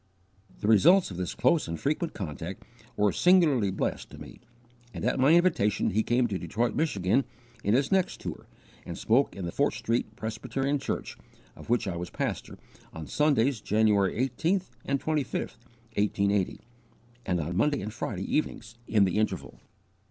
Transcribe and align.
The 0.61 0.67
results 0.67 1.11
of 1.11 1.17
this 1.17 1.35
close 1.35 1.67
and 1.67 1.79
frequent 1.79 2.15
contact 2.15 2.63
were 2.97 3.11
singularly 3.11 3.69
blessed 3.69 4.09
to 4.09 4.17
me, 4.17 4.39
and 4.95 5.05
at 5.05 5.19
my 5.19 5.35
invitation 5.35 5.91
he 5.91 6.01
came 6.01 6.25
to 6.25 6.39
Detroit, 6.39 6.73
Michigan, 6.73 7.23
in 7.63 7.75
his 7.75 7.91
next 7.91 8.19
tour, 8.19 8.47
and 8.83 8.97
spoke 8.97 9.35
in 9.35 9.45
the 9.45 9.51
Fort 9.51 9.75
Street 9.75 10.15
Presbyterian 10.15 10.79
Church, 10.79 11.19
of 11.55 11.69
which 11.69 11.87
I 11.87 11.97
was 11.97 12.09
pastor, 12.09 12.57
on 12.91 13.05
Sundays, 13.05 13.61
January 13.61 14.15
18 14.17 14.61
and 14.85 14.99
25, 14.99 15.39
1880, 15.93 16.61
and 17.23 17.39
on 17.39 17.55
Monday 17.55 17.79
and 17.83 17.93
Friday 17.93 18.23
evenings, 18.35 18.79
in 18.87 19.05
the 19.05 19.19
interval. 19.19 19.59